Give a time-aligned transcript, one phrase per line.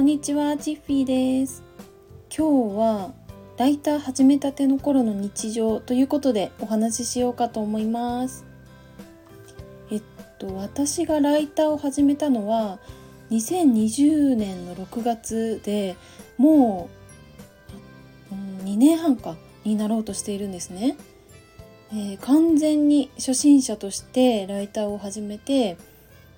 [0.00, 1.62] こんにちは、チッフィーです。
[2.34, 3.12] 今日は
[3.58, 8.46] ライター始めたての頃の日常ということでお話ししようかと思います。
[9.90, 10.02] えっ
[10.38, 12.78] と私がライターを始めたのは
[13.30, 15.96] 2020年の6月で
[16.38, 16.88] も
[18.32, 20.96] う、2年半かになろうとしているんですね。
[21.92, 25.76] えー完全に初心者としてライターを始めて、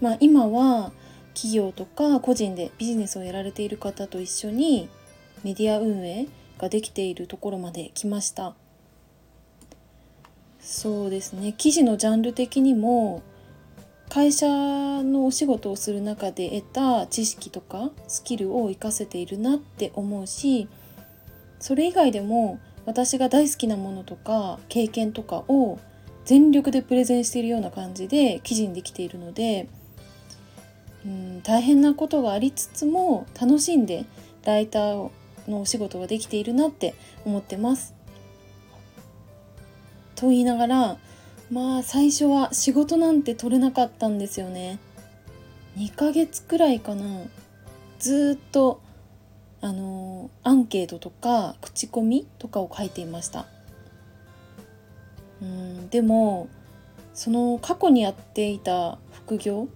[0.00, 0.92] まあ、今は
[1.38, 4.88] 企業とか個人でビジネスをやられている方と一緒に
[5.44, 6.26] メディア運営
[6.58, 8.56] ができているところまで来ました。
[10.58, 11.54] そうですね。
[11.56, 13.22] 記事のジャンル的にも
[14.08, 20.66] 会社のお仕事をする中で得た知識とかスキルを活かせているなって思うし
[21.60, 25.78] それ以外でも私が大好きなものとか経験とかを
[26.24, 29.68] 全力でプレゼンしているような感じで記事にできているので
[31.08, 34.04] うん大変なことがありつつも楽しんで
[34.44, 35.10] ライター
[35.48, 37.94] のお仕事ができているなって思ってます。
[40.14, 40.98] と言いながら
[41.50, 44.78] まあ最初は仕事なんて取れなかったんですよね。
[45.78, 47.04] 2ヶ月くらいかな
[47.98, 48.80] ずっと
[49.60, 53.46] あのアンケートとか口コミとかを書いていました。
[55.40, 56.48] うんでも
[57.14, 59.68] その過去にやっていた副業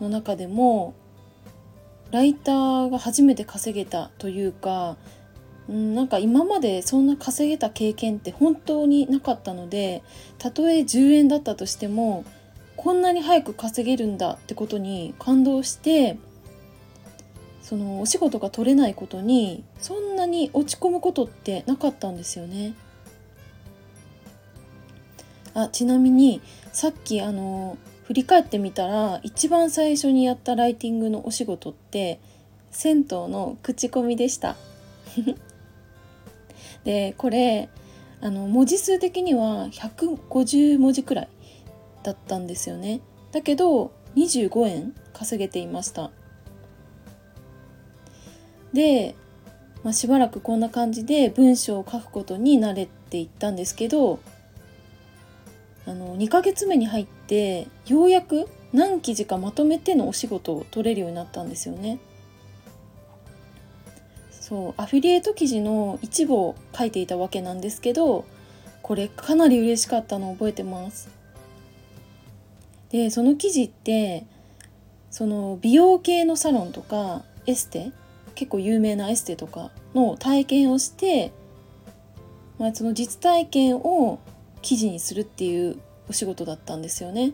[0.00, 0.94] の中でも
[2.10, 4.96] ライターが初めて稼げたというか、
[5.68, 10.02] うん、なんか今までそんな稼げた経験って本当になかったので
[10.38, 12.24] たとえ10円だったとしても
[12.76, 16.18] こんなに早く稼げるんだってことに感動して
[17.62, 22.74] そのお仕事が取れないことにそんなに落ち込むことってなかったんですよね。
[25.52, 26.40] あちなみに
[26.72, 32.20] さっきあの振り返ってみたら一番最初にやったライティングのお仕事って
[32.70, 34.56] 銭湯の口コミでした。
[36.84, 37.68] でこれ
[38.20, 41.28] あの文字数的には150文字くらい
[42.04, 43.00] だったんですよね。
[43.32, 46.12] だけど25円稼げていました。
[48.72, 49.16] で、
[49.82, 54.20] まあ、しばらくこんな感じで文章を書くことに慣れていったんですけど
[55.86, 61.98] あの2ヶ月目に入っててようやく何記事かまとめてのお仕事を取れるようになったんですよね。
[64.30, 68.24] そうアフィリエイト記事の一部を書いていたわけなんですけど
[68.80, 71.08] これかなり嬉しかったのを覚えてます。
[72.90, 74.24] でその記事って
[75.10, 77.90] その美容系のサロンとかエステ
[78.36, 81.32] 結構有名なエステとかの体験をして、
[82.58, 84.20] まあ、その実体験を
[84.62, 85.78] 記事にするっていう
[86.08, 87.32] お仕事だったんですよね。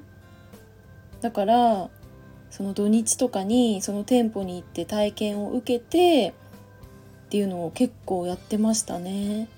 [1.20, 1.90] だから
[2.50, 6.34] その土日とかにその店舗に行って体験を受けて
[7.26, 9.48] っていうのを結構やってましたね。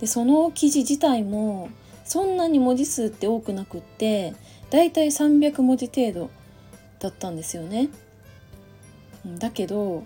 [0.00, 1.68] でその記事自体も
[2.04, 4.34] そんなに文字数って多くなくって
[4.70, 6.30] だいたい300文字程度
[6.98, 7.90] だったんですよね。
[9.38, 10.04] だけど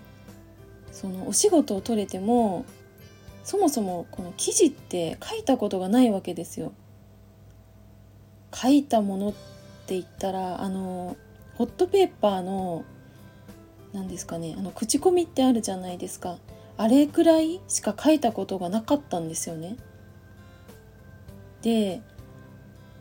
[0.91, 2.65] そのお仕事を取れても
[3.47, 6.73] そもそもこの記事って書いたことがないわけですよ。
[8.53, 11.15] 書いたものって言ったらあの
[11.55, 12.83] ホットペーパーの
[13.93, 16.39] 何ですかねあの口コミってあるじゃないですか
[16.75, 19.77] あれくらいしか書いたことがなかったんですよね。
[21.61, 22.01] で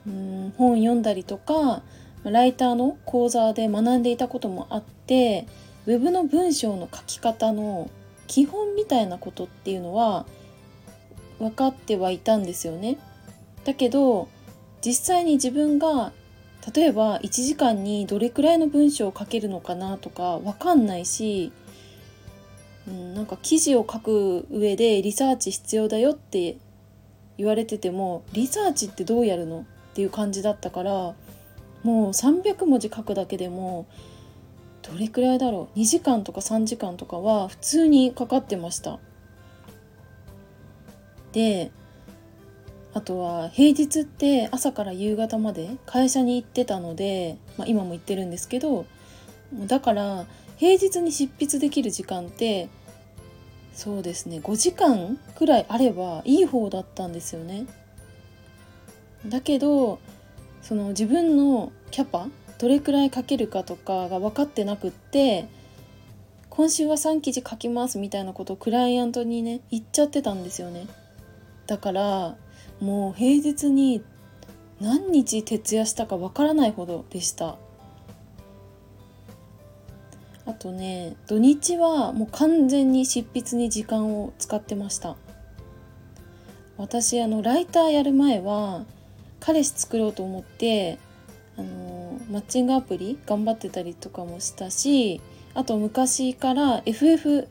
[0.06, 1.82] うん本読んだりとか
[2.22, 5.48] ライターの講座で学んでいたこともあって
[5.86, 7.90] ウェブの文章の書き方の
[8.26, 10.26] 基本みたいなことっていうのは
[11.38, 12.98] 分かってはいたんですよね。
[13.64, 14.28] だけど
[14.84, 16.12] 実際に自分が
[16.74, 21.52] 例えば1時間にどれくらいの文章を書けるのかなとか分かんないし、
[22.88, 26.56] うん、なんか記事を書く上でリサーチ必要だよって
[27.38, 31.14] 言われててもリサーチってどうやるのっていう感じだったから
[31.82, 33.86] もう300文字書くだけでも
[34.90, 38.98] どれくらいだろう？2時間とか3時間とかは普通にかかってました。
[41.32, 41.70] で
[42.94, 48.86] あとは平日って朝から夕方まで会社に行ってたので、まあ、今も行ってるんですけど
[49.66, 50.24] だから
[50.56, 52.70] 平日に執筆できる時間って
[53.74, 57.66] そうですね5時間くらいあればいい方だったんですよね。
[59.26, 59.98] だけど
[60.62, 65.46] その自分のキャパどれくらい書けるかとかが分かってなくって
[66.48, 70.86] 今週は3記事書きますみたいなことをクライアントにね言っちゃってたんですよね。
[71.66, 72.36] だから
[72.80, 74.02] もう平日に
[74.80, 77.56] 何日徹夜したかわからないほどでした。
[80.46, 85.16] あとね土日はもう完全に執筆に時間を使ってました。
[86.78, 88.84] 私あのライターやる前は
[89.40, 90.98] 彼氏作ろうと思って
[91.58, 95.20] あのマッチングアプリ頑張ってたりとかもしたし
[95.54, 97.48] あと昔から FF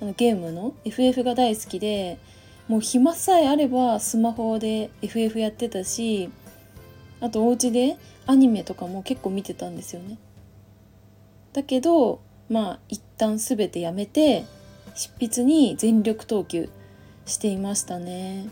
[0.00, 2.18] あのゲームの FF が大好きで
[2.68, 6.30] もう暇さえあればスマホで FF やってたし
[7.20, 7.96] あとお家で
[8.26, 10.18] アニメとかも結構見てたんですよね。
[11.52, 14.44] だけどまあ一旦全てやめて
[14.94, 16.70] 執筆に全力投球
[17.26, 18.48] していましたね。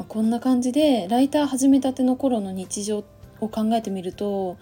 [0.00, 3.04] まあ、こんな感じでライター始めたての頃の日常
[3.40, 4.56] を考えてみると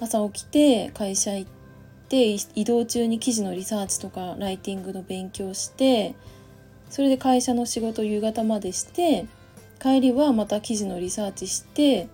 [0.00, 1.50] 朝起きて会社行っ
[2.08, 6.14] て移動中に記事のリサーチとかライティングの勉強して
[6.90, 9.26] それで会社の仕事夕方までして
[9.82, 12.06] 帰りはまた記事のリサーチして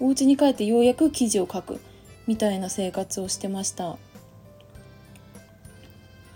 [0.00, 1.80] お家に帰ってようやく記事を書く
[2.26, 3.98] みたいな生活をしてました。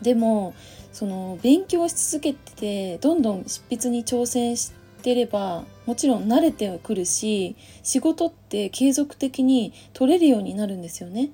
[0.03, 0.55] でも
[0.93, 4.73] その勉強し続けてどんどん執筆に挑戦し
[5.03, 11.31] てればもちろん慣れてはくるし仕事って継続的に取れるようになるんですよね。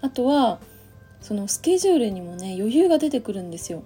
[0.00, 0.60] あとは
[1.20, 3.82] そのスケジュールにもね余裕が出てくるんですよ。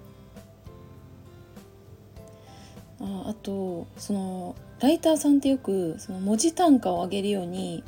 [2.99, 7.83] ああとそのライターさんってよくその文字単価を上げるように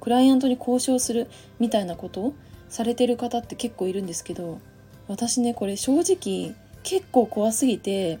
[0.00, 1.28] クライアントに交渉する
[1.58, 2.34] みたいなことを
[2.68, 4.60] されてる方って結構いるんですけど
[5.08, 8.18] 私ねこれ正直結構怖すぎて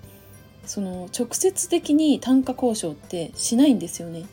[0.66, 4.24] その直接的に単価交渉ってしないんですよね。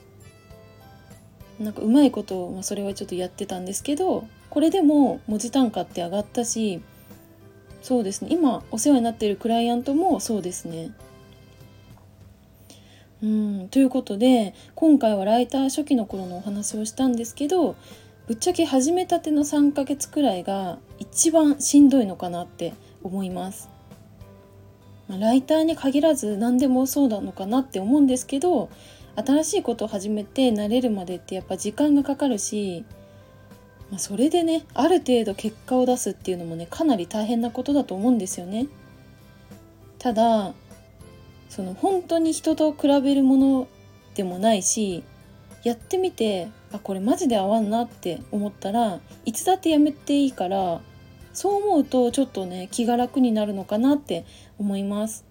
[1.60, 6.82] なんかうまいことを、まあ、それはちょっとやってたんですけどこれでも文字単価って上がったし
[7.82, 10.92] そうですね今お世話になっているクライアントもそうですね
[13.24, 17.76] うんということで今回はライター初期の頃のお話をしたんですけど
[18.28, 23.77] ぶっちゃけ始めたての3ヶ月くらいが一番しんどいのかなって思います。
[25.10, 28.70] ライターに限らず何でもそうなのかなって思うんですけど
[29.16, 32.86] 新しいことを始めて慣れるまでってやっぱ時間がかかるし、
[33.90, 38.68] まあ、それでねある程度結果を出すっていうのもねかなり大変なことだと思うんですよね。
[39.98, 40.54] ただ
[41.50, 43.68] その本当に人と比べるもの
[44.14, 45.04] でもないし
[45.64, 50.82] やってみてあこれマジで合わんなって思ったらいつだってやめていいから
[51.34, 54.26] そう思うとちょっとね気が楽になるのかなって
[54.60, 55.26] 思います。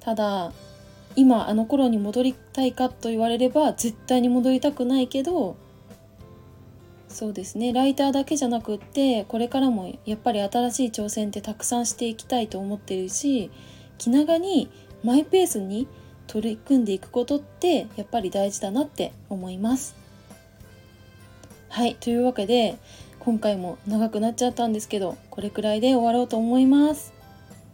[0.00, 0.52] ただ
[1.16, 5.56] 今あの頃に戻りたいかと言われれば絶対に戻りたくないけど
[7.08, 7.72] そうですね。
[7.72, 13.50] ライターだけじゃなくってこれからもやっぱり新しい挑戦ってたくさんしていきたいと思ってるし
[13.96, 14.68] 気長に
[15.02, 15.88] マイペースに
[16.26, 19.96] 取り組んでいくことってやっぱり大事だなって思います。
[21.70, 21.94] はい。
[21.94, 22.76] というわけで
[23.26, 27.12] 今回も長くなっちゃったんですけどこれくらいで終わろうと思います。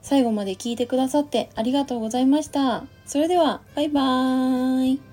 [0.00, 2.84] 最後まで聞いてくださってありがとうございました。
[3.04, 5.11] それではバイバーイ。